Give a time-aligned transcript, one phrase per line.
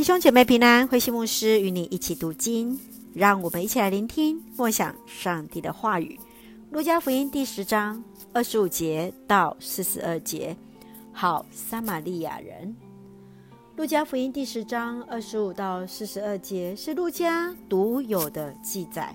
[0.00, 2.80] 弟兄姐妹平安，慧馨牧师与你一起读经，
[3.12, 6.18] 让我们一起来聆听默想上帝的话语。
[6.70, 8.02] 路加福音第十章
[8.32, 10.56] 二十五节到四十二节，
[11.12, 12.74] 好撒玛利亚人。
[13.76, 19.14] 路加福音第十章二十五到四十二节是路加独有的记载。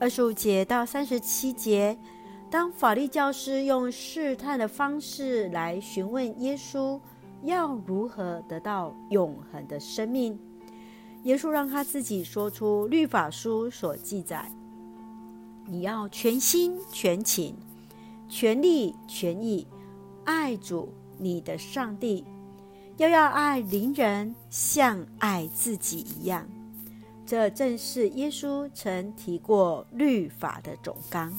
[0.00, 1.96] 二十五节到三十七节，
[2.50, 6.98] 当法律教师用试探的方式来询问耶稣。
[7.42, 10.38] 要如何得到永恒的生命？
[11.24, 14.50] 耶稣让他自己说出律法书所记载：
[15.66, 17.56] 你要全心、全情、
[18.28, 19.66] 全力、全意
[20.24, 22.24] 爱主你的上帝，
[22.96, 26.46] 又要爱邻人像爱自己一样。
[27.24, 31.32] 这正是耶稣曾提过律法的总纲。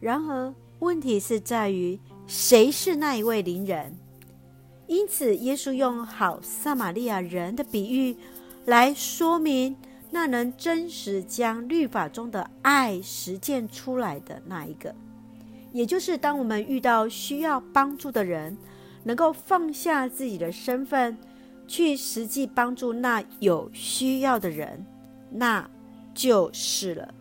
[0.00, 3.96] 然而，问题是在于谁是那一位邻人？
[4.88, 8.16] 因此，耶稣用好撒玛利亚人的比喻
[8.64, 9.76] 来说明
[10.10, 14.94] 那能真实将律法中的爱实践出来的那一个，
[15.72, 18.56] 也就是当我们遇到需要帮助的人，
[19.04, 21.18] 能够放下自己的身份，
[21.66, 24.86] 去实际帮助那有需要的人，
[25.30, 25.68] 那
[26.14, 27.12] 就是了。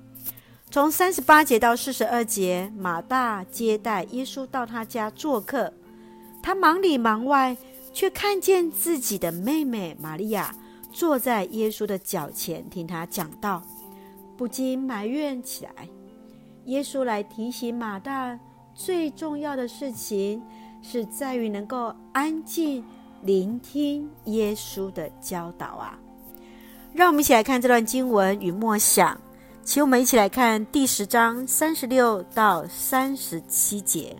[0.71, 5.73] 从三十八节到四十二节，马大接待耶稣到他家做客。
[6.41, 7.55] 他忙里忙外，
[7.93, 10.55] 却看见自己的妹妹玛利亚
[10.91, 13.61] 坐在耶稣的脚前听他讲道，
[14.37, 15.87] 不禁埋怨起来。
[16.65, 18.39] 耶稣来提醒马大，
[18.73, 20.41] 最重要的事情
[20.81, 22.83] 是在于能够安静
[23.21, 25.97] 聆听耶稣的教导啊！
[26.93, 29.19] 让我们一起来看这段经文与默想，
[29.63, 34.15] 请我们一起来看第十章三十六到三十七节。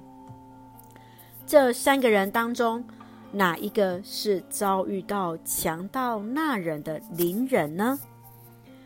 [1.47, 2.83] 这三个人当中，
[3.31, 7.97] 哪一个是遭遇到强盗那人的邻人呢？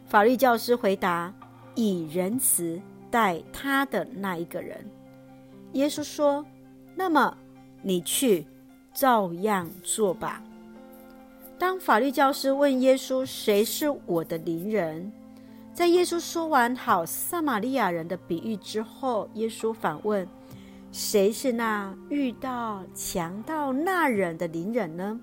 [0.05, 1.33] 法律教师回答：
[1.73, 4.85] 以仁慈待他的那一个人。
[5.73, 6.45] 耶稣说：
[6.94, 7.35] 那么
[7.81, 8.45] 你去
[8.94, 10.44] 照样做吧。
[11.57, 15.11] 当法律教师问耶稣：谁是我的邻人？
[15.73, 20.27] 在耶稣说完好撒玛利亚人的比喻之后，耶稣反问。
[20.91, 25.19] 谁是那遇到强盗那人的邻人呢？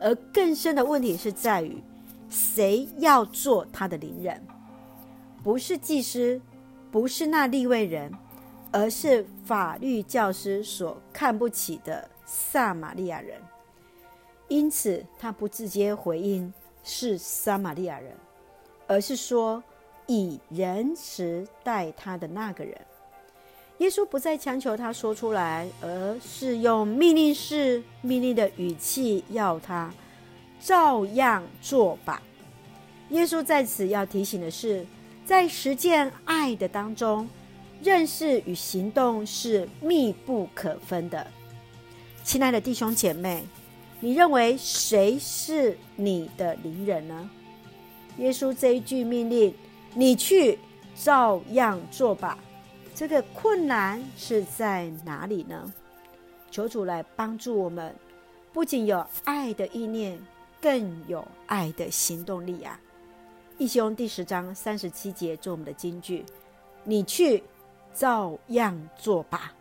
[0.00, 1.82] 而更深的问题是在于，
[2.30, 4.42] 谁要做他的邻人？
[5.42, 6.40] 不是祭司，
[6.90, 8.10] 不是那立位人，
[8.72, 13.40] 而是法律教师所看不起的撒玛利亚人。
[14.48, 16.50] 因此，他不直接回应
[16.82, 18.16] 是撒玛利亚人，
[18.86, 19.62] 而是说
[20.06, 22.74] 以仁慈待他的那个人。
[23.78, 29.92] 耶稣不再强求他说出来，而是用命令式、命令的语气要他
[30.60, 32.20] 照样做吧。
[33.10, 34.84] 耶稣在此要提醒的是，
[35.24, 37.28] 在实践爱的当中，
[37.80, 41.24] 认识与行动是密不可分的。
[42.24, 43.44] 亲爱的弟兄姐妹，
[44.00, 47.30] 你认为谁是你的邻人呢？
[48.18, 49.54] 耶稣这一句命令
[49.94, 50.58] ：“你去
[50.96, 52.36] 照样做吧。”
[52.98, 55.72] 这个困难是在哪里呢？
[56.50, 57.94] 求主来帮助我们，
[58.52, 60.18] 不仅有爱的意念，
[60.60, 62.80] 更有爱的行动力啊！
[63.56, 66.26] 弟兄，第十章三十七节做我们的金句：
[66.82, 67.44] 你去
[67.94, 69.54] 照样做吧。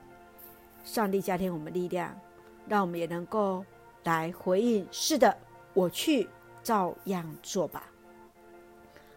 [0.83, 2.19] 上帝加添我们力量，
[2.67, 3.63] 让我们也能够
[4.05, 5.37] 来回应：是的，
[5.75, 6.27] 我去
[6.63, 7.83] 照样做吧。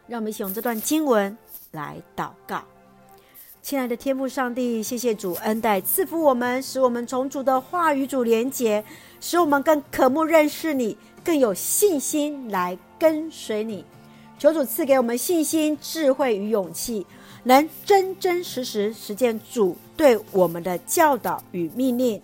[0.07, 1.35] 让我们一起用这段经文
[1.71, 2.63] 来祷告。
[3.63, 8.83] 亲爱的天父上帝，谢谢主恩待赐福我们，使我们从主的话语主连结，
[9.21, 13.85] 使我们更渴慕认识你，更有信心来跟随你。
[14.39, 17.07] 求主赐给我们信心、智慧与勇气，
[17.45, 22.21] 能真真实实实践主对我们的教导与命令，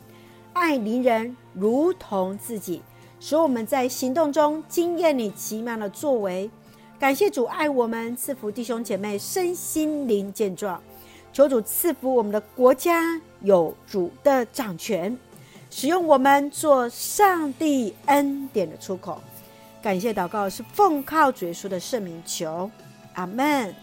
[0.54, 2.80] 爱邻人如同自己，
[3.20, 6.50] 使我们在行动中经验你奇妙的作为。
[6.98, 10.82] 感谢主爱我们，赐福弟兄姐妹身心灵健壮。
[11.36, 15.14] 求主赐福我们的国家，有主的掌权，
[15.68, 19.20] 使用我们做上帝恩典的出口。
[19.82, 22.70] 感谢祷告是奉靠主耶稣的圣名求，
[23.12, 23.74] 阿门。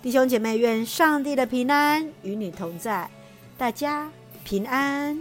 [0.00, 3.10] 弟兄姐妹，愿上帝的平安与你同在，
[3.56, 4.08] 大家
[4.44, 5.18] 平安。